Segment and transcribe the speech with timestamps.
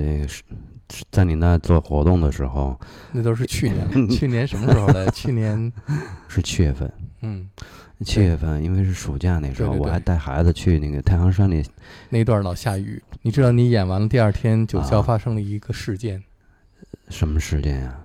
[0.00, 0.42] 所以是
[0.92, 2.78] 是在你那做活动的时候
[3.12, 5.06] 那都是去年， 去年什么时候来？
[5.10, 5.72] 去年，
[6.28, 6.90] 是七月份，
[7.22, 7.48] 嗯，
[8.04, 11.62] 七月份因为是暑假那时候，对对对我还带孩子去那个太行山里，
[12.08, 13.02] 那段老下雨。
[13.22, 16.22] 你知道，你演完了第二天，九霄啊发生了一个事件，
[17.08, 18.00] 什么事件呀？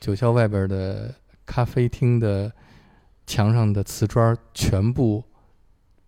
[0.00, 1.14] 九霄外边的
[1.46, 2.52] 咖啡厅的
[3.26, 5.24] 墙上的瓷砖全部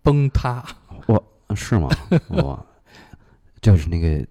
[0.03, 0.63] 崩塌。
[1.07, 1.23] 我
[1.55, 1.89] 是吗？
[2.29, 2.65] 我
[3.61, 4.25] 就是那个，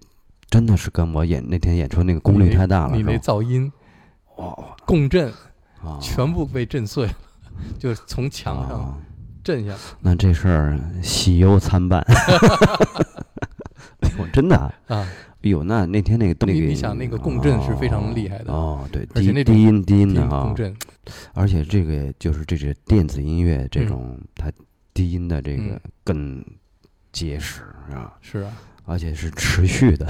[0.51, 3.71] 真的是跟我演那天演出那个功率太大了，你那噪音
[4.35, 5.31] 哇共振
[5.81, 7.13] 啊，全部被震碎了，
[7.79, 8.97] 就是从墙上啊。
[9.43, 9.71] 震下。
[9.71, 9.77] 来。
[10.01, 11.99] 那这事儿喜忧参半。
[14.01, 14.73] 哎呦，真的啊！
[14.87, 15.07] 啊，
[15.41, 18.51] 哎呦，那那天那个那个，你你想那个共振是非常厉害的。
[18.51, 20.75] 哦，对，低低音低音的哈共，振，
[21.33, 24.51] 而且这个就是这是电子音乐这种，它
[24.93, 25.81] 低音的这个嗯。
[26.03, 26.45] 更
[27.11, 27.61] 结实
[27.93, 28.51] 啊，是啊，
[28.91, 30.05] 而且是持续的。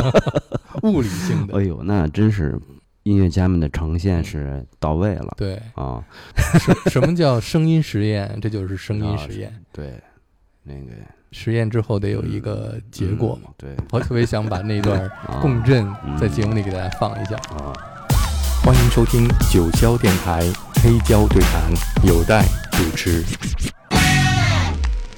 [0.82, 1.58] 物理性的。
[1.58, 2.58] 哎呦，那真是
[3.02, 6.02] 音乐家们的呈现是到位了对，啊！
[6.60, 8.38] 什什么叫声音实验？
[8.40, 9.52] 这就是声音啊实验。
[9.72, 10.00] 对，
[10.62, 10.92] 那个
[11.32, 13.48] 实验之后得有一个结果嘛。
[13.48, 17.34] 嗯对我特别想把那段 啊共振嗯在节目里给大家放一下。
[17.56, 17.72] 啊，
[18.62, 20.42] 欢迎收听九霄电台
[20.82, 21.72] 黑胶对谈，
[22.04, 23.24] 有待主持。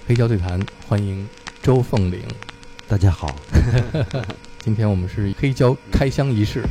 [0.06, 1.26] 黑胶对谈，欢迎
[1.62, 2.20] 周凤岭。
[2.88, 3.34] 大家好，
[4.60, 6.62] 今天我们是黑胶开箱仪式。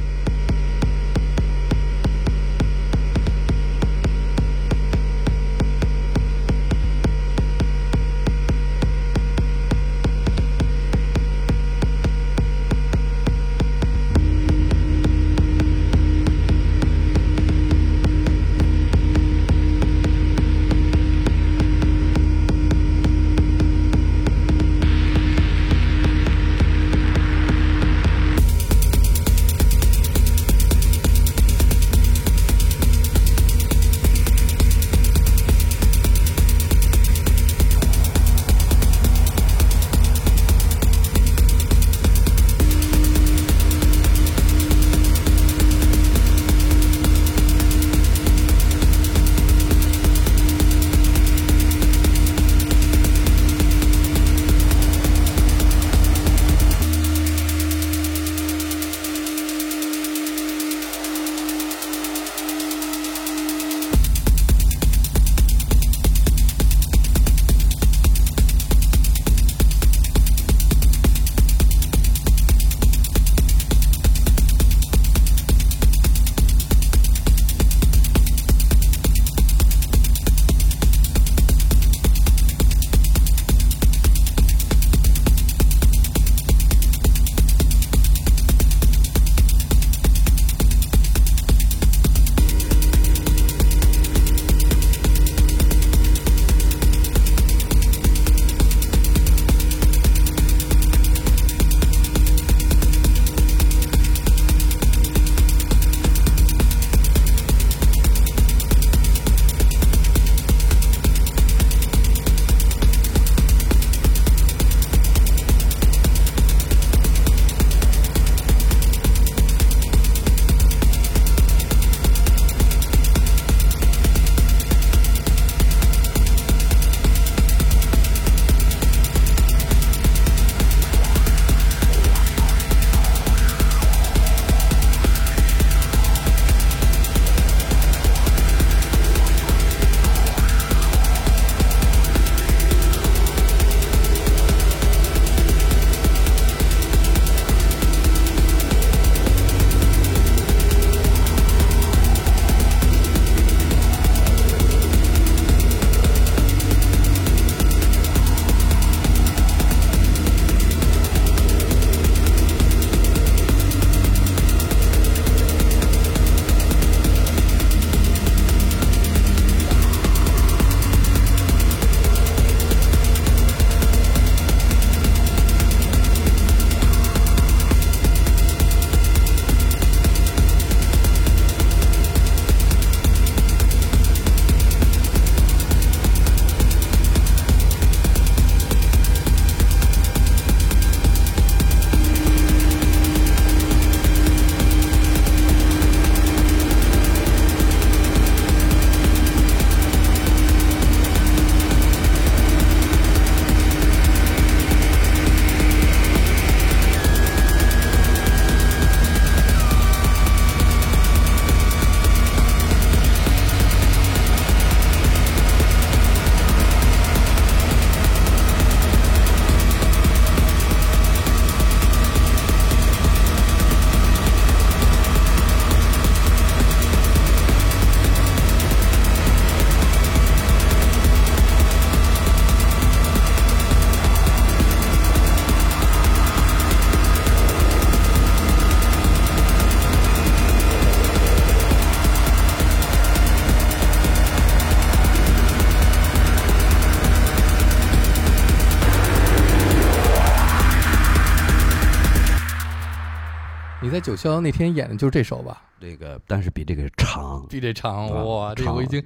[253.88, 255.64] 你在九霄那天演的就是这首吧？
[255.80, 257.46] 这个，但是比这个长。
[257.48, 258.54] 比这长啊哇！
[258.54, 259.02] 这长我已经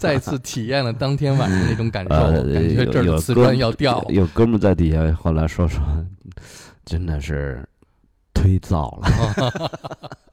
[0.00, 4.10] 再次体验了当天晚上那种感受， 呃，感觉这儿有的瓷砖要掉了。
[4.10, 5.82] 有哥们在底下后来说说，
[6.86, 7.62] 真的是
[8.32, 9.78] 忒燥了。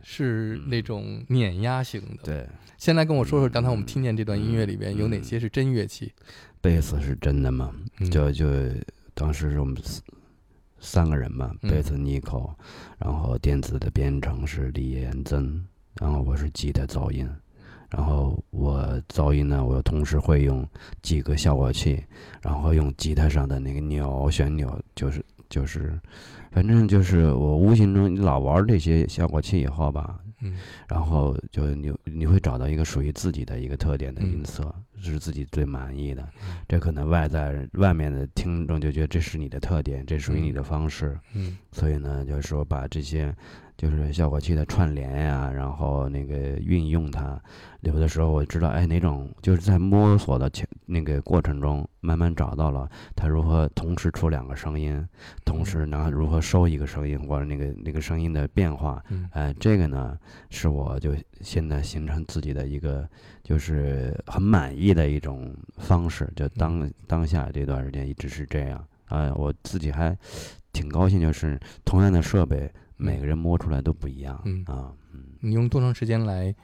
[0.02, 2.48] 是那种碾压型的。，对，
[2.78, 6.10] 先来跟我说说，刚才我们听见这段音乐里边有哪些是真乐器？
[6.62, 7.70] 贝斯是真的嘛？
[8.00, 8.46] 嗯就就
[9.12, 10.00] 当时是我们四
[10.80, 11.70] 三个人嘛，嗯。
[11.70, 12.50] 贝斯 Nico，
[12.98, 15.64] 然后电子的编程是李延增，
[16.00, 17.28] 然后我是吉他噪音，
[17.90, 20.66] 然后我噪音呢，我同时会用
[21.02, 22.02] 几个效果器，
[22.42, 25.98] 然后用吉他上的那个钮旋钮，就是就是，
[26.50, 30.56] 反正就是我无形中你老玩这些效果器以后吧，嗯。
[30.88, 36.56] 然后就你你会找到一个属于自己的一个特点的嗯音色，是自己最满意的嗯。
[36.68, 41.18] 这可能外在外面的听众就觉得这是你的特点，这属于你的方式。
[41.34, 43.34] 嗯所以呢，就是说把这些
[43.76, 47.40] 就是效果器的串联呀、然后那个运用它，
[47.82, 55.06] 有的时候我知道，哎，哪种就是在摸索的前那个过程中，慢慢找到了它如何同时出两个声音，
[55.44, 59.00] 同时呢如何收一个声音或者那个那个声音的变化。
[59.10, 60.18] 嗯哎，这个呢，
[60.50, 63.08] 是我就现在形成自己的一个，
[63.48, 66.30] 就是很满意的一种方式。
[66.36, 70.14] 就当当下这段时间一直是这样啊、我自己还
[70.70, 74.92] 挺高兴，就是同样的设备，每个人摸出来都不一样嗯啊。
[75.14, 76.54] 嗯，你用多长时间来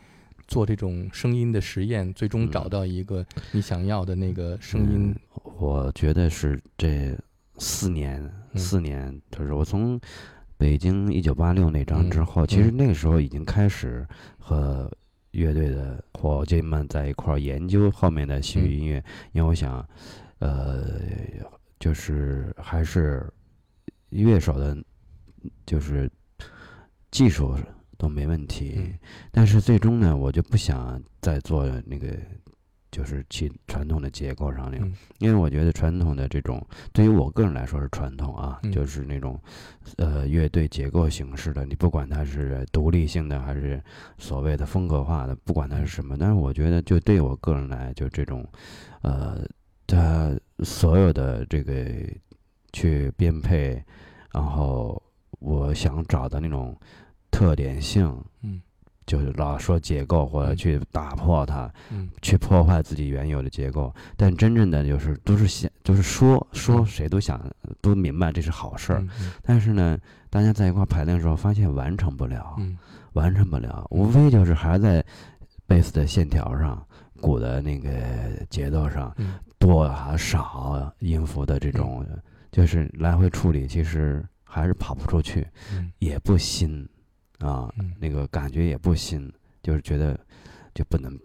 [0.46, 5.16] 做这种声音的实验，最终嗯找到一个你想要的那个声音嗯？
[5.56, 7.19] 我觉得是这
[7.56, 8.22] 四年，
[8.52, 9.98] 嗯四年，就是我从
[10.58, 14.06] 北京一九八六那张之嗯后，其实嗯那个时候已经开始
[14.38, 14.90] 和
[15.31, 19.86] 乐队的伙计们在一块儿研究后面的西域音乐，因为我想，
[20.38, 20.82] 呃，
[21.78, 23.30] 就是还是
[24.08, 24.74] 乐手的，
[25.66, 26.10] 就是
[27.10, 27.54] 技术
[27.98, 28.98] 都没问题，嗯。
[29.30, 32.08] 但是最终呢，我就不想再做那个，
[32.94, 34.94] 就是其传统的结构上那种，嗯。
[35.19, 38.70] 因为我觉得传统的这种，对于我个人来说是传统啊，嗯。
[38.70, 39.37] 就是那种，
[39.96, 43.82] 呃，乐队结构形式的，你不管它是独立性的还是
[44.17, 48.46] 所谓的风格化的，不管它是什么，但是我觉得就对我个人来，就这种，
[49.02, 49.44] 呃，
[49.88, 51.75] 它所有的这个
[52.73, 53.82] 去编配，
[54.32, 55.02] 然后
[55.41, 56.79] 我想找的那种
[57.31, 58.06] 特点性，
[58.43, 58.62] 嗯
[59.06, 60.56] 就是老说结构或者嗯。
[60.56, 62.08] 去打破它，嗯。
[62.22, 67.40] 去破坏自己原有的结构，但真正的就是都是想，就是说说嗯谁都想
[67.80, 69.04] 都明白这是好事儿，
[69.42, 69.98] 但是呢，
[70.30, 72.76] 大家在一块儿排练的时候发现完成不了，嗯。
[73.14, 75.05] 完成不了，无非就是还在
[75.67, 76.84] 贝斯的线条上、
[77.20, 77.90] 鼓的那个
[78.50, 79.34] 节奏上嗯。
[79.58, 82.05] 多啊少音符的这种，
[82.50, 85.93] 就是来回处理，其实还是跑不出去，嗯。
[86.00, 86.86] 也不新
[87.46, 89.31] 啊，嗯那个感觉也不新，
[89.63, 90.19] 就是觉得
[90.74, 91.17] 就不能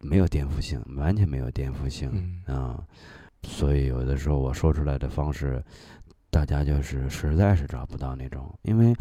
[0.00, 2.10] 没有颠覆性，完全没有颠覆性
[2.46, 2.84] 嗯啊。
[3.44, 5.62] 所以有的时候我说出来的方式，
[6.30, 8.94] 大家就是实在是找不到那种，因为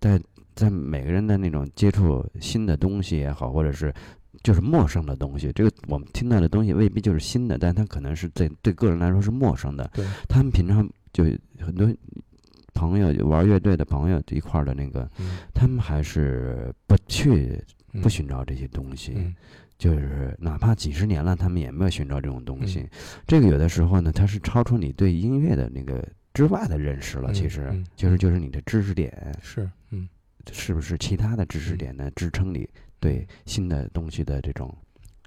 [0.00, 0.20] 在
[0.56, 3.94] 在每个人的那种接触新的东西也好，或者是
[4.42, 9.88] 就是陌生的东西，这个我们听到的东西未必就是新的，但它可能是对对个人来说是陌生的。
[9.94, 11.24] 对，他们平常就
[11.58, 11.88] 很多
[12.80, 15.38] 朋友玩乐队的朋友一块儿的那个，嗯。
[15.52, 18.00] 他们还是不去嗯。
[18.00, 19.34] 不寻找这些东西，嗯。
[19.76, 22.80] 就是哪怕几十年了，他们也没有寻找这种东西。
[22.80, 22.88] 嗯。
[23.26, 27.30] 这个有的时候呢，它是超出你对音乐的那个之外的认识了。
[27.32, 29.12] 嗯其实嗯就是就是你的知识点。
[29.42, 30.08] 是嗯。
[30.50, 32.66] 是不是其他的知识嗯点呢支撑你
[32.98, 34.74] 对新的东西的这种，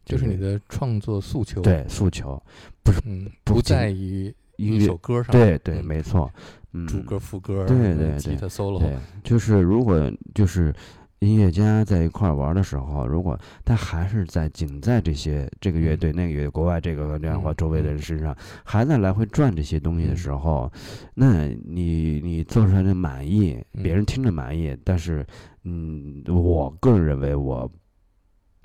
[0.06, 1.62] 就是你的创作诉求。
[1.62, 2.42] 对诉求。
[2.84, 3.00] 不是
[3.44, 5.32] 不在于一音乐首歌上。
[5.32, 5.86] 对对嗯。
[5.86, 6.42] 没错，嗯，
[6.88, 10.74] 主歌副歌对嗯对对吉他 solo 对，就是如果就是
[11.20, 20.18] 音乐家在一块儿玩的时候，如果他还是在仅在这些这个乐队、那个乐队、国外这个这样或嗯周围的人身上，还在来回转这些东西的嗯。
[20.18, 20.72] 时候，
[21.14, 23.96] 那你你做出来的满意，别嗯。
[23.96, 25.26] 人听着满意，但是
[25.64, 27.72] 嗯，我个人认为我。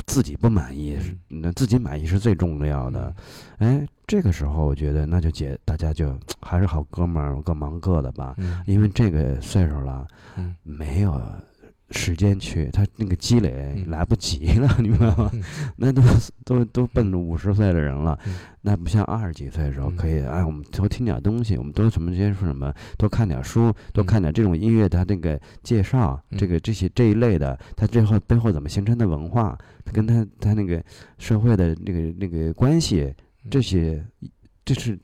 [0.07, 3.15] 自己不满意，是那自己满意是最重要的。
[3.59, 8.35] 哎，这个时候我觉得那就解，大家就还是好哥们儿，各忙各的吧。
[8.39, 8.59] 嗯。
[8.67, 10.57] 因为这个岁数了，嗯。
[10.63, 11.21] 没有
[11.91, 13.91] 时间去，他那个积累嗯。
[13.91, 15.31] 来不及了， 你明白吗？
[15.35, 15.43] 嗯。
[15.77, 16.03] 那都
[16.43, 18.35] 都都奔着五十岁的人了，嗯。
[18.63, 19.97] 那不像二十几岁的时候嗯。
[19.97, 24.07] 可以，哎，我们多听点东西，我们多什么接触什么，多看点书，多嗯。
[24.07, 30.83] 看点这种音乐它那个介绍，这嗯个这些这一类的，它最后背后怎么形成的文化，它跟它它那个
[31.19, 33.15] 社会的那个那个关系，
[33.51, 34.05] 这些
[34.65, 34.99] 这是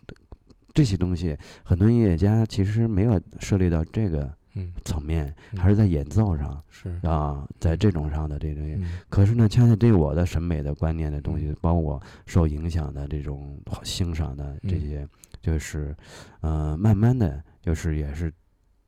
[0.72, 8.62] 这些东西，很多音乐家其实没有涉猎到这个嗯层面，嗯还是在演奏上是啊，在这种上的这种。
[8.76, 15.08] 嗯可是呢，恰恰对我的审美的观念的东西，包括我受影响的这种欣赏的这嗯些，
[15.40, 15.94] 就是，
[16.40, 18.32] 呃，慢慢的就是也是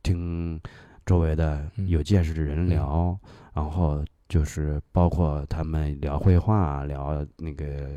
[0.03, 0.59] 听
[1.05, 3.17] 周围的嗯有见识的人嗯聊，
[3.53, 7.91] 然后就是包括他们聊绘画、聊那个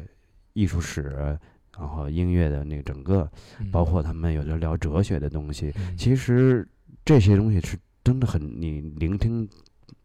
[0.61, 1.38] 艺术史，
[1.79, 3.71] 然后音乐的那个整个，嗯。
[3.71, 5.97] 包括他们有的聊哲学的东西，嗯。
[5.97, 6.67] 其实
[7.05, 9.49] 这些东西是真的很，你聆听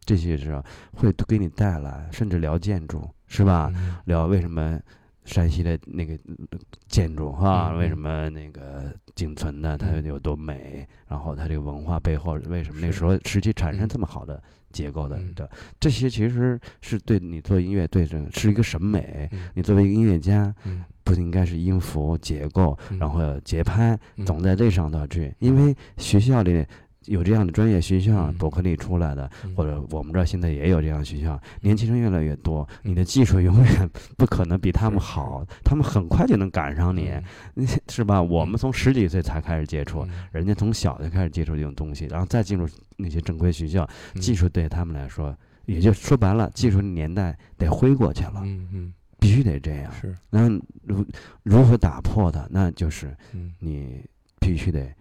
[0.05, 3.69] 这些时候会给你带来，甚至聊建筑是吧？
[3.75, 3.95] 嗯。
[4.05, 4.79] 聊为什么
[5.25, 6.13] 山西的那个
[6.51, 7.77] 呃建筑哈，嗯嗯。
[7.79, 14.41] 为什么那个仅存的它嗯有多美，然后它这个文化背后为什么那时候时期产生嗯这么好的
[14.71, 15.33] 结构的嗯。
[15.33, 19.27] 的，这些其实是对你做音乐对这是一个审美。
[19.33, 19.49] 嗯。
[19.55, 20.83] 你作为一个音乐家，嗯。
[21.03, 22.97] 不应该是音符结构，嗯。
[22.97, 24.25] 然后节拍，嗯。
[24.25, 26.65] 总在这上头去，因为学校里
[27.07, 28.33] 有这样的专业学校，嗯。
[28.35, 29.53] 伯克利出来的，嗯。
[29.55, 37.11] 或者我们这儿现在也有这样的学校，年轻人越来越多，嗯你的技术永远不可能比他们好，他们很快就能赶上你，
[37.55, 38.21] 嗯 是吧？
[38.21, 40.11] 我们从十几岁才开始接触，嗯。
[40.31, 44.21] 人家从小就开始接触这种东西，然后再进入那些正规学校，嗯。
[44.21, 45.35] 技术对他们来说，
[45.65, 49.91] 也就说白了，技术年代得挥过去了，嗯嗯必须得这样。
[49.99, 50.15] 是。
[50.29, 50.47] 那
[50.83, 51.05] 如
[51.43, 52.47] 如何打破它？
[52.49, 53.53] 那就是嗯。
[53.59, 54.03] 你
[54.39, 54.93] 必须得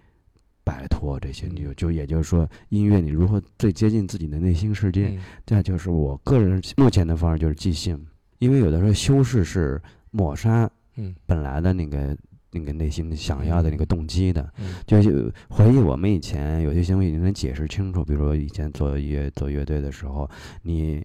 [0.65, 5.09] 摆脱这些，嗯你就就也就是说，音乐你如何最接近自己的内心世界？
[5.09, 8.05] 嗯这就是我个人目前的方式，就是即兴，
[8.39, 9.81] 因为有的时候修饰是
[10.11, 12.17] 抹杀嗯本来的那个
[12.51, 14.53] 那个内心想要的那个动机的。
[14.59, 20.29] 嗯就就回忆我们以前有些行为你能解释清楚，比如说以前做乐做乐队的时候，
[20.63, 21.03] 你。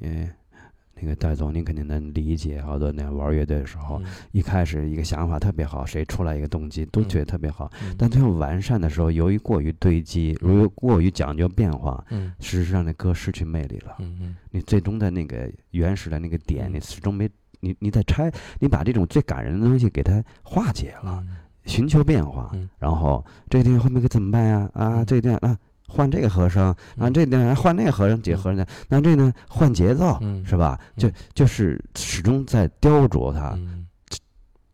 [0.99, 4.05] 呃那个戴总，您肯定能理解，好多那玩乐队的时候，嗯。
[4.31, 7.95] 一开始一个想法特别好，谁出来一个动机都觉得特别好，嗯。
[7.97, 12.33] 但最后完善的时候，由于过于堆积，由于过于讲究变化，嗯。
[12.39, 13.95] 事实上那歌失去魅力了。
[13.99, 14.35] 嗯嗯。
[14.51, 16.73] 你最终的那个原始的那个点，嗯。
[16.75, 17.29] 你始终没
[17.61, 21.37] 你你在拆，你把这种最感人的东西给它化解了，嗯。
[21.65, 22.69] 寻求变化，嗯。
[22.77, 24.69] 然后这个地方后面该怎么办呀？
[24.73, 25.05] 啊，嗯。
[25.05, 25.57] 这个地方啊。
[25.89, 30.79] 换这个和声，啊，嗯这呢换那个和声，几个和声，那这呢换节奏，嗯是吧？
[30.95, 33.87] 就嗯就是始终在雕琢它，嗯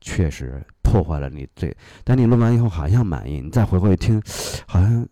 [0.02, 1.76] 确实破坏了你这。
[2.04, 4.22] 但你录完以后好像满意，你再回过去听，
[4.68, 5.08] 好像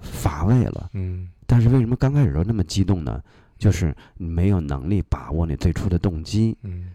[0.00, 0.88] 乏味了。
[0.94, 3.20] 嗯但是为什么刚开始时候那么激动呢？
[3.58, 6.56] 就是你没有能力把握你最初的动机。
[6.62, 6.92] 嗯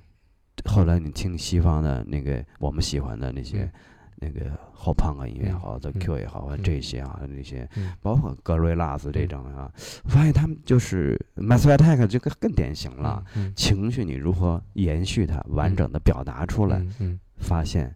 [0.63, 3.71] 后来你听西方的那个我们喜欢的那些、嗯
[4.17, 7.93] 那个后胖啊音乐也好，The 嗯 Q 也好这些啊那些，嗯。
[8.01, 9.71] 包括格瑞拉斯这种啊，
[10.05, 13.23] 发现他们就是 Massive Attack 这个更典型了。
[13.35, 16.85] 嗯情绪你如何延续它，完整的表达出来？
[16.99, 17.19] 嗯。
[17.37, 17.93] 发现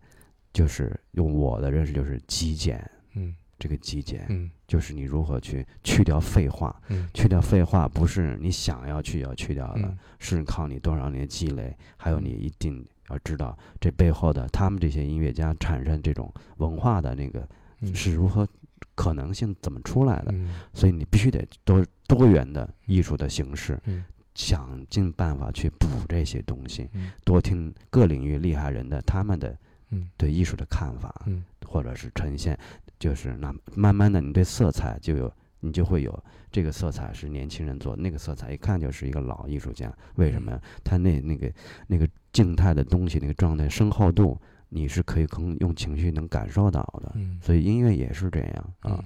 [0.51, 3.33] 就是用我的认识就是极简，嗯。
[3.57, 4.49] 这个极简嗯。
[4.67, 7.07] 就是你如何去去掉废话，嗯。
[7.13, 9.97] 去掉废话不是你想要去要去掉的，嗯。
[10.19, 17.47] 是靠你多少年积累，还有你一定要知道这背后的他们这些音乐家产生这种文化的那个
[17.81, 17.93] 嗯。
[17.93, 18.47] 是如何
[18.95, 20.49] 可能性怎么出来的，嗯。
[20.73, 24.03] 所以你必须得多多元的艺术的形式，嗯。
[24.35, 27.11] 想尽办法去补这些东西，嗯。
[27.25, 29.57] 多听各领域厉害人的他们的
[29.89, 30.09] 嗯。
[30.17, 31.43] 对艺术的看法，嗯。
[31.65, 32.57] 或者是呈现，
[32.97, 39.91] 就是那慢慢的你对色彩就有，你就会有这个色彩是年轻人做，那个色彩一看就是一个老艺术家。
[40.15, 40.51] 为什么？
[40.51, 40.61] 呀？
[40.83, 41.51] 他那那个
[41.87, 47.11] 那个静态的东西，那个状态深厚度，你是可以可用情绪能感受到的。
[47.15, 49.03] 嗯所以音乐也是这样啊嗯，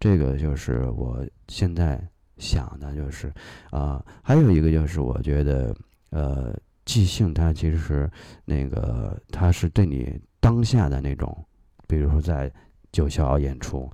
[0.00, 2.02] 这个就是我现在
[2.38, 3.32] 想的，就是
[3.70, 5.74] 啊、还有一个就是我觉得
[6.10, 8.10] 呃，即兴它其实是
[8.44, 11.46] 那个它是对你当下的那种，
[11.86, 12.52] 比如说在
[12.90, 13.90] 九霄演出，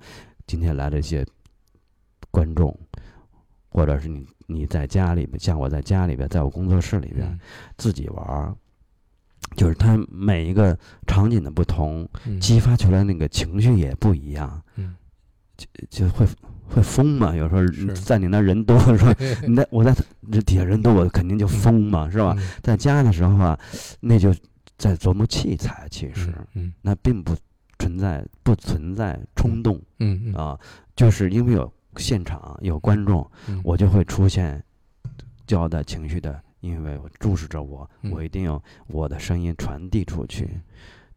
[0.47, 1.25] 今天来了一些
[2.31, 2.75] 观众，
[3.69, 7.39] 或者是你你在家里边，像我在家里边，在我工作室里边、嗯
[7.77, 8.55] 自己玩儿。
[9.55, 10.77] 就是它每一个
[11.07, 12.39] 场景的不同，嗯。
[12.39, 14.95] 激发出来那个情绪也不一样，嗯。
[15.57, 16.25] 就就会
[16.67, 17.35] 会疯嘛。
[17.35, 19.13] 有时候在你那人多的时候，
[19.47, 19.93] 你在我在
[20.31, 22.33] 这底下人多，我肯定就疯嘛，是吧？
[22.39, 22.49] 嗯。
[22.63, 23.59] 在家的时候啊，
[23.99, 24.33] 那就
[24.77, 26.33] 在琢磨器材，其实。
[26.53, 27.35] 嗯那并不
[27.77, 30.33] 存在不存在冲动嗯嗯。
[30.33, 30.59] 啊，
[30.95, 33.59] 就是因为有现场有观众，嗯。
[33.63, 34.63] 我就会出现
[35.45, 38.11] 交代情绪的，因为我注视着我，嗯。
[38.11, 40.47] 我一定要我的声音传递出去。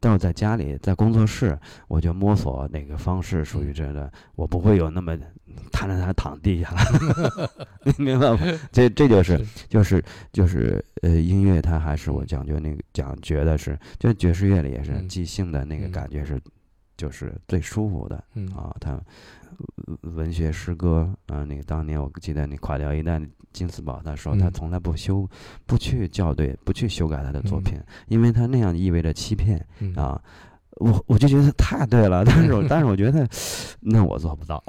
[0.00, 1.58] 但我在家里，在工作室，
[1.88, 5.16] 我就摸索哪个方式属于这个，我不会有那么
[5.72, 6.70] 瘫着他躺地下。
[6.72, 7.50] 了，
[7.96, 8.38] 明白吗？
[8.70, 9.66] 这这就是是。
[9.66, 15.08] 就是就是呃，音乐它还是我讲究那个讲觉得是，就爵士乐里也是嗯。
[15.08, 16.38] 即兴的那个嗯感觉是，
[16.98, 18.22] 就是最舒服的。
[18.34, 18.46] 嗯。
[18.54, 18.76] 啊。
[18.78, 18.90] 它
[19.86, 23.18] 呃文学诗歌啊、那个当年我记得那垮掉一代
[23.54, 24.52] 金斯堡，他说他嗯。
[24.52, 25.26] 从来不修、
[25.64, 27.62] 不去校对、不去修改他的作嗯。
[27.62, 29.94] 品，因为他那样意味着欺骗嗯。
[29.94, 30.20] 啊。
[30.78, 33.24] 我我就觉得太对了， 但是我但是我觉得，
[33.80, 34.60] 那我做不到。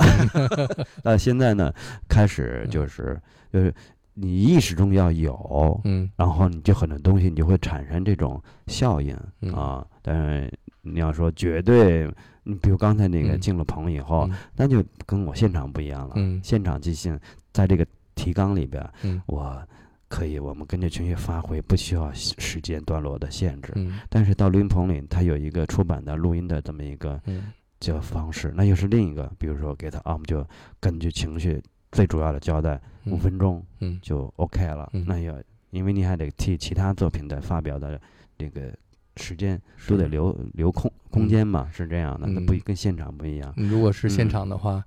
[1.04, 1.74] 那现在呢，
[2.08, 3.20] 开始就是
[3.51, 3.74] 就是
[4.13, 6.08] 你意识中要有，嗯。
[6.15, 9.51] 然后你就很多东西你就会产生这种效应嗯。
[9.54, 9.84] 啊。
[10.04, 12.08] 但是你要说绝对，
[12.44, 13.39] 你比如刚才那个嗯。
[13.39, 14.38] 进了棚以后，嗯。
[14.56, 16.13] 那就跟我现场不一样了。
[16.18, 16.39] 嗯。
[16.44, 17.20] 现场即兴
[17.51, 17.84] 在这个
[18.16, 19.62] 提纲里边，嗯我
[20.08, 23.74] 可以我们根据情绪发挥，不需要时时间段落的限制。
[23.76, 29.30] 嗯但是到录音棚里，它有一个出版的录音的这么一个嗯这方式，那又是另一个。
[29.38, 30.48] 比如说给他啊，我们就
[30.80, 34.90] 根据情绪最主要的交代五分钟嗯就 OK 了。
[34.94, 35.36] 嗯那要
[35.72, 38.00] 因为你还得替其他作品的发表的
[38.38, 38.74] 这个
[39.18, 42.28] 时间都得留留空空间嘛，是这样的。
[42.28, 43.54] 那不嗯跟现场不一样。
[43.58, 44.84] 嗯如果是现嗯场的话，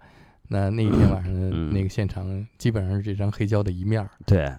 [0.49, 4.51] 那那一天晚上的嗯那个现场基本上是这张黑胶的一面儿，对，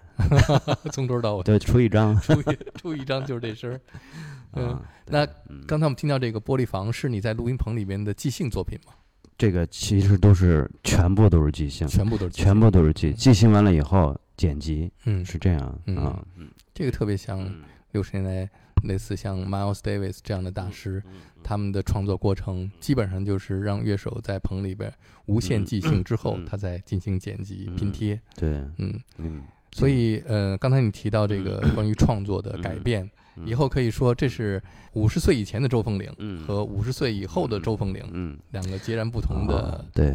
[0.92, 2.18] 从头到尾对出一张。
[2.20, 3.80] 出一出一张就是这声儿。
[4.54, 5.24] 嗯啊，那
[5.66, 8.92] 刚才我们听到这个玻璃房是你在录音棚里面的即兴作品吗？
[9.38, 16.22] 这个其实都是全部都是即兴，全部都是即兴全部都是即即兴完了以后剪辑嗯，是这样嗯啊。
[16.36, 17.60] 嗯这个特别像嗯
[17.92, 18.50] 六十年代
[18.84, 24.92] 类似像 Miles Davis 这样的大师，嗯他们的创作过程基本上就是让乐手在棚里边
[25.26, 28.20] 无限即兴之后嗯，他再进行剪辑拼嗯贴。
[28.36, 33.46] 对，嗯，嗯，所以呃，刚才你提到这个关于创作的改变，嗯。
[33.46, 34.62] 以后可以说这是
[34.92, 36.44] 五十岁以前的周凤岭嗯。
[36.44, 38.38] 和五十岁以后的周凤岭嗯。
[38.50, 40.14] 两个截然不同的啊对。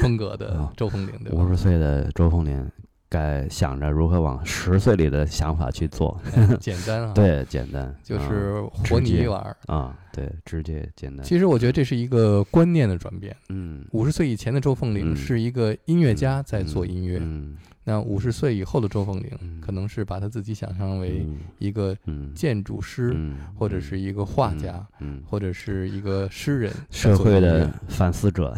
[0.00, 1.44] 风格的啊周凤岭，对吧？
[1.44, 1.48] 五？
[1.48, 2.70] 十岁的周凤岭
[3.14, 9.56] 该想着如何往十岁里的想法去做，哎 简单啊，， 对，简单就是和你直接一碗儿。
[9.66, 13.34] 啊，对，直接简单，其实我觉得这是一个观念的转变。
[13.50, 15.16] 嗯，五十岁以前的周凤岭嗯。
[15.16, 19.60] 是一个音乐家在做音乐，嗯，那五十岁以后的周凤岭嗯。
[19.60, 21.38] 可能是把他自己想象为嗯。
[21.58, 22.32] 一个嗯。
[22.34, 23.36] 建筑师，嗯。
[23.54, 28.54] 或者是一个画家，嗯，或者是一个诗人，社会的反思者，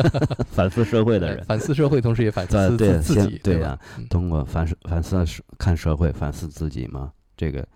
[0.50, 7.12] 反思社会的人，呃反思社会，同时也反思自自己，先对吧通过反思反思社看社会，反思自己嘛。
[7.36, 7.66] 这个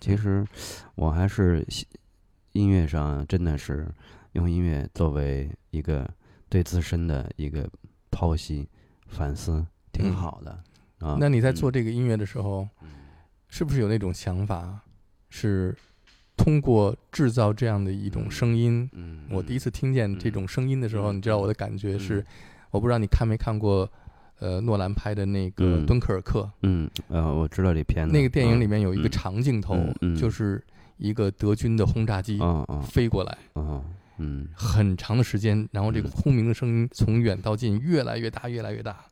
[0.00, 0.44] 其实
[0.94, 1.86] 我还是喜
[2.52, 3.86] 音乐上真的是
[4.32, 6.08] 用音乐作为一个
[6.48, 7.68] 对自身的一个
[8.10, 8.68] 剖析
[9.06, 10.14] 反思，挺嗯。
[10.14, 10.50] 好的
[11.06, 11.16] 啊。
[11.20, 11.54] 那你在嗯。
[11.54, 12.88] 做这个音乐的时候，嗯。
[13.48, 14.80] 是不是有那种想法，
[15.28, 15.76] 是
[16.36, 18.88] 通过制造这样的一种声音？
[18.94, 21.16] 嗯，我第一次听见这种声音的时候，嗯。
[21.16, 22.26] 你知道我的感觉是嗯，
[22.70, 23.86] 我不知道你看没看过，
[24.38, 29.10] 呃，诺兰拍的那个嗯《敦刻尔克》嗯呃，我知道这片子那个电影里面有一个嗯。
[29.10, 29.76] 长镜头
[30.16, 30.64] 就是
[30.96, 32.40] 一个德军的轰炸机
[32.88, 33.84] 飞过来，啊
[34.16, 34.48] 嗯。
[34.54, 36.10] 很长的时间，然后这个嗯。
[36.10, 39.11] 轰鸣的声音从远到近越来越大，越来越大，嗯，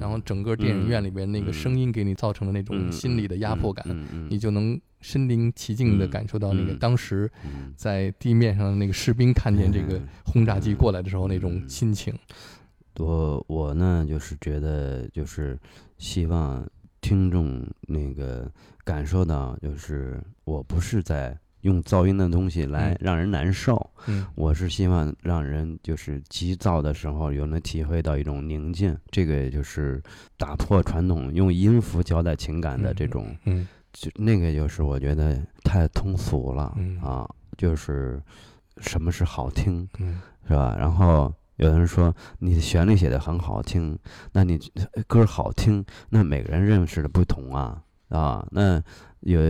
[0.00, 1.52] 然后整个电影院里边那个嗯。
[1.52, 3.84] 声音给你造成的那种嗯心理的压迫感，
[4.28, 10.08] 你就能身临其境地嗯感受到那个嗯当时嗯在地面上的那个士兵看见这个嗯。
[10.24, 12.14] 轰炸机过来的时候那种嗯心情。
[12.96, 15.56] 我我呢，就是觉得，就是
[15.98, 16.68] 希望
[17.00, 18.50] 听众那个
[18.84, 22.98] 感受到，就是我不是在用噪音的东西来嗯。
[23.00, 24.26] 让人难受，嗯。
[24.34, 28.96] 我是希望让人就是急躁的时候，有能体会到一种宁静。
[29.10, 30.02] 这个也就是
[30.36, 33.66] 打破传统用音符交代情感的这种，嗯。
[33.92, 37.00] 就那个就是我觉得太通俗了、嗯。
[37.00, 38.22] 啊，就是
[38.78, 40.20] 什么是好听，嗯。
[40.46, 40.76] 是吧？
[40.78, 43.98] 然后有人说你的旋律写的很好听，
[44.32, 48.46] 那你呃歌好听，那每个人认识的不同啊啊。
[48.50, 48.82] 那
[49.20, 49.40] 有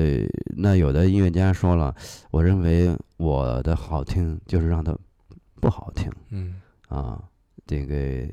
[0.57, 1.95] 那有的音乐家说了，
[2.31, 4.97] 我认为我的好听就是让它
[5.61, 7.23] 不好听嗯啊。
[7.67, 8.27] 这个，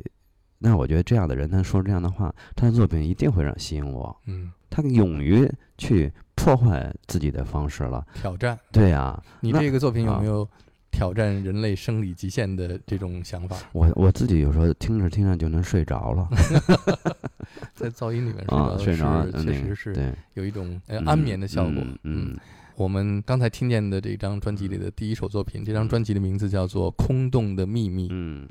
[0.59, 4.15] 那我觉得这样的人他说这样的话，他的作品一定会让吸引我。
[4.27, 5.45] 嗯，他勇于
[5.77, 8.05] 去破坏自己的方式了。
[8.13, 8.57] 挑战。
[8.71, 10.47] 对呀、那你这个作品有啊没有
[10.95, 13.57] 挑战人类生理极限的这种想法？
[13.73, 16.29] 我我自己有时候听着听着就能睡着了
[17.75, 21.73] 在噪音里面啊，睡睡着着是确实是有一种呃嗯安眠的效果。
[21.75, 22.37] 嗯嗯
[22.77, 28.47] 我们刚才听见的这张专辑里的第一首作品，这张专辑的名字叫做《空洞的秘密》，嗯，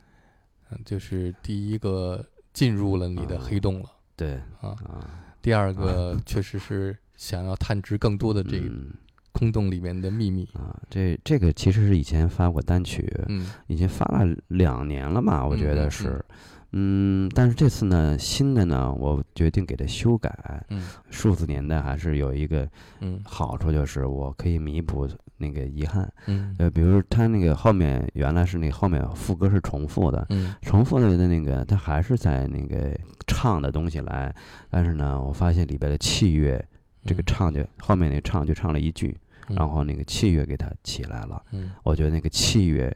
[0.71, 4.69] 嗯就是第一个进入了你的黑洞了对啊。
[4.85, 5.11] 啊，
[5.43, 8.93] 第二个确实是想要探知更多的这个嗯
[9.35, 16.25] 空洞里面的秘密啊，这这个其实是以前发过单曲，嗯，已经发了两年了嘛，我觉得是，
[16.71, 20.65] 嗯，但是这次呢，新的呢，我决定给它修改。
[20.71, 22.69] 嗯，数字年代还是有一个
[23.01, 26.09] 嗯好处，就是我可以弥补那个遗憾。
[26.27, 34.33] 嗯，呃，比如它那个后面原来是那后面副歌是重复的，嗯，重复的的那个它还是在那个唱的东西来，
[34.71, 36.65] 但是呢，我发现里边的器乐
[37.05, 39.17] 这个唱就后面那唱就唱了一句。
[39.49, 41.43] 然后那个器乐给它起来了
[41.83, 42.95] 我觉得那个器乐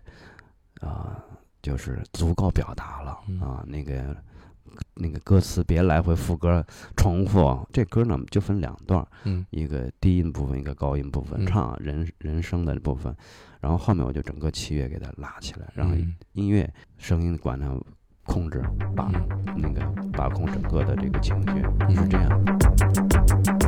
[0.81, 1.23] 啊
[1.61, 4.17] 就是足够表达了啊那个
[4.95, 6.65] 那个歌词别来回副歌
[6.97, 9.05] 重复这歌呢就分两段
[9.51, 13.15] 一个低音部分一个高音部分唱人人声的部分
[13.61, 15.95] 然后后面我就整个器乐给它拉起来然后
[16.33, 17.77] 音乐声音管它
[18.25, 18.63] 控制
[18.95, 19.11] 把
[19.57, 19.81] 那个
[20.13, 23.68] 把控整个的这个情绪是这样。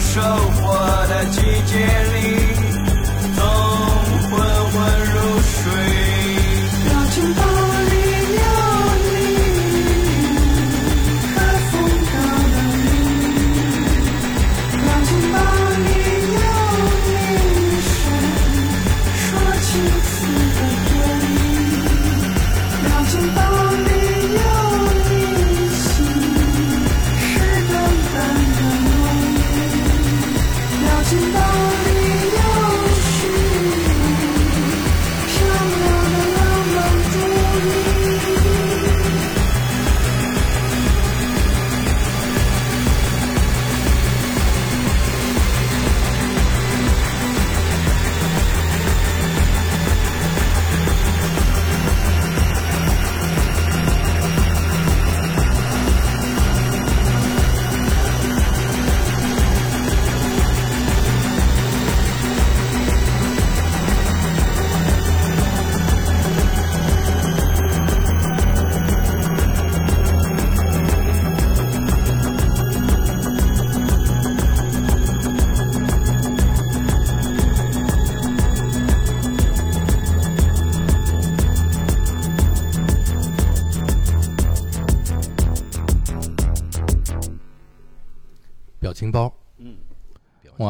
[0.00, 0.74] 收获
[1.06, 2.33] 的季节里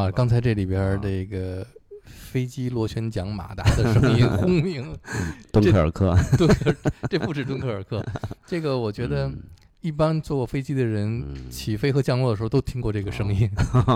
[0.05, 1.65] 哇，刚才这里边儿这个
[2.03, 4.95] 飞机螺旋桨马达的声音轰鸣，
[5.51, 6.75] 敦刻尔克， 敦刻尔
[7.09, 8.05] 这不止敦刻尔克，
[8.45, 9.41] 这个我觉得嗯。
[9.81, 11.47] 一般坐过飞机的人嗯。
[11.51, 13.47] 起飞和降落的时候都听过这个声音。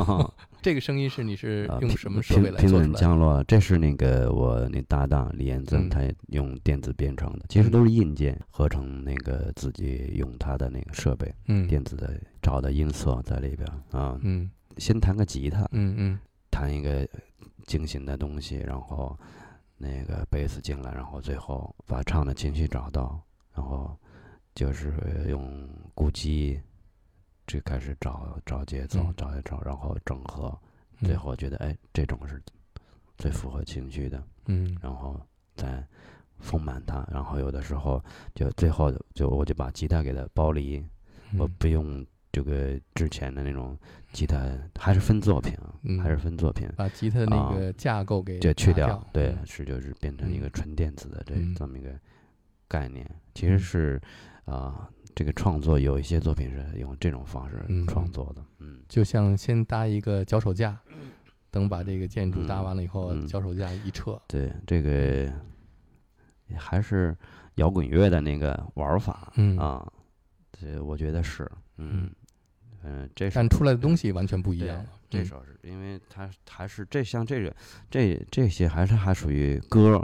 [0.62, 2.88] 这个声音是你是啊用什么设备来做出来的？
[2.90, 5.90] 稳降落，这是那个我那搭档李彦增，嗯。
[5.90, 11.68] 他用电子编程的，其实都是硬件合成，那个自己用他的那个设备，嗯。
[11.68, 14.16] 电子的找的音色在里边啊。
[14.22, 16.20] 嗯先弹个吉他，嗯嗯。
[16.52, 17.08] 弹一个
[17.68, 19.18] 精心的东西，然后
[19.78, 23.22] 那个贝斯进来，然后最后把唱的情绪找到，
[23.54, 23.98] 然后
[24.56, 26.60] 就是用鼓机
[27.48, 30.50] 就开始找找节奏嗯，找一找，然后整合，
[31.00, 32.42] 嗯最后觉得哎，这种是
[33.18, 34.76] 最符合情绪的，嗯。
[34.82, 35.22] 然后
[35.56, 35.86] 再
[36.40, 38.04] 丰满它，然后有的时候
[38.34, 40.84] 就最后就我就把吉他给它剥离，
[41.38, 43.78] 我嗯不用这个之前的那种
[44.12, 44.40] 吉他，
[44.78, 46.70] 还是分作品啊，嗯还是分作品。
[46.76, 51.90] 把吉他那个架构给就去掉，，对，嗯是就是变成一个嗯纯电子的这嗯这么一个
[52.68, 53.10] 概念。
[53.34, 54.02] 其实是
[54.46, 60.76] 啊、这个创作有一些作品是用这种方式嗯创作的，嗯就像先搭一个脚手架，
[61.52, 65.32] 等把这个建筑搭完了以后，嗯脚手架一撤，对，这个
[66.58, 67.16] 还是
[67.56, 69.88] 摇滚乐的那个玩法嗯啊，
[70.52, 72.10] 这我觉得是，嗯
[72.84, 74.86] 嗯，这首但出来的东西完全不一样了。
[75.10, 77.56] 这嗯首是因为它还是这像这个
[77.90, 80.02] 这这些还是还属于歌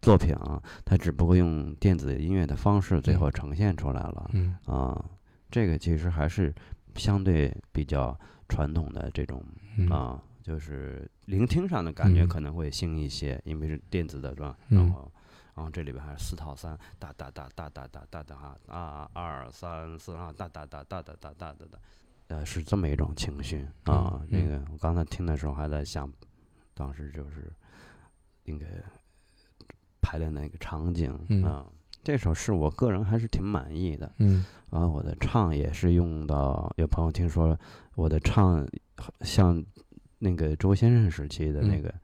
[0.00, 5.04] 作品啊，它只不过用电子音乐的方式最嗯后呈现出来了嗯啊。
[5.50, 6.54] 这个其实还是
[6.94, 9.42] 相对比较传统的这种
[9.76, 14.56] 嗯啊，就是聆听上的感觉嗯可能会新一些，因为是电子的是吧？
[14.68, 15.10] 嗯然后。
[15.54, 21.78] 然后这里边还是四套三，哒哒哒哒哒哒哒哒啊二三四啊哒哒哒哒哒哒哒哒哒，
[22.28, 24.20] 呃，是这么一种情绪啊。
[24.22, 26.10] 嗯那个我刚才听的时候还在想，
[26.74, 27.52] 当时就是
[28.44, 28.66] 那个
[30.00, 31.66] 排练那个场景嗯啊。
[32.02, 37.58] 这首是我个人还是挺满意的，嗯啊，我的唱也是用到，有朋友听说
[37.96, 38.64] 我的唱
[39.22, 39.60] 像
[40.20, 41.94] 那个周先生时期的那嗯个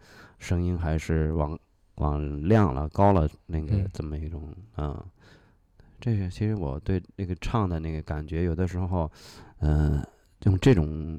[0.40, 1.56] 声音，还是往
[1.96, 5.04] 往亮了、高了那个嗯这么一种嗯，
[6.02, 9.08] 这是其实我对那个唱的那个感觉，有的时候，
[9.60, 10.04] 嗯、
[10.46, 11.16] 用这种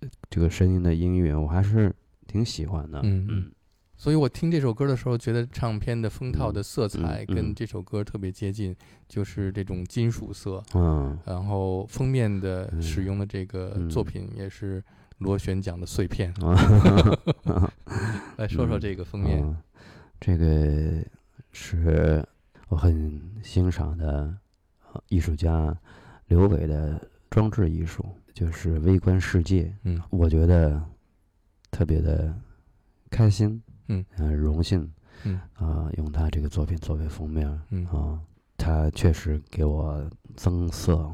[0.00, 1.94] 呃这个声音的音乐，我还是
[2.26, 3.52] 挺喜欢的，嗯嗯
[3.96, 8.74] 所以我听这首歌的时候，觉得唱片的封套的色彩跟这首歌特别接近，
[9.08, 10.60] 就是这种金属色。
[10.74, 14.82] 嗯然后封面的嗯使用的这个嗯作品也是
[15.18, 16.34] 螺旋桨的碎片。
[16.42, 16.58] 啊。
[18.36, 19.56] 来说说这个封面，嗯
[20.20, 21.04] 这个
[21.52, 22.26] 是
[22.68, 24.34] 我很欣赏的
[24.92, 25.76] 呃艺术家
[26.26, 27.00] 刘伟的
[27.30, 29.74] 装置艺术，就是微观世界。
[29.82, 30.82] 嗯我觉得
[31.70, 32.34] 特别的
[33.10, 34.90] 开心，嗯呃，荣幸，
[35.24, 38.20] 嗯啊、用他这个作品作为封面，啊、嗯
[38.56, 41.12] 他确实给我增色。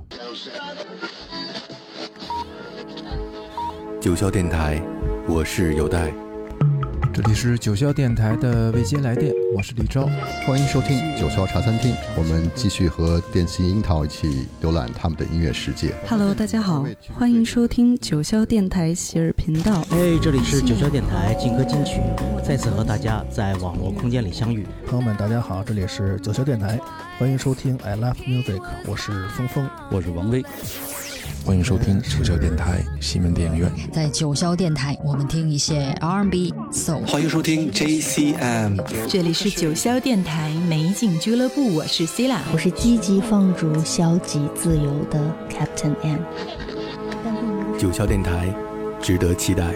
[4.00, 4.80] 九霄电台，
[5.28, 6.14] 我是有代。
[7.12, 10.08] 这里是九霄电台的未接来电，我是李昭。
[10.46, 15.92] 欢迎收听九霄茶餐厅，我们继续和电信樱桃一起浏览他们的音乐世界。
[16.08, 19.84] Hello，大家好，欢迎收听九霄电台喜儿频道。
[19.90, 22.00] 哎，这里是九霄电台劲歌金曲，
[22.44, 24.64] 再次和大家在网络空间里相遇。
[24.86, 26.78] 朋友们，大家好，这里是九霄电台，
[27.18, 29.68] 欢迎收听 I Love Music，我是峰峰。
[29.90, 30.44] 我是王威，
[31.44, 33.70] 欢迎收听九霄电台西门电影院。
[33.92, 37.04] 在九霄电台，我们听一些 R&B、Soul。
[37.06, 45.18] 欢迎收听 JCM，这里是九霄电台美景俱乐部，我是 C 啦，我是积极放逐、消极自由的
[45.50, 46.20] Captain M。
[47.78, 48.54] 九霄电台，
[49.00, 49.74] 值得期待。